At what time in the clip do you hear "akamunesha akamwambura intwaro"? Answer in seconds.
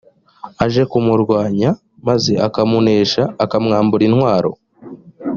2.47-4.51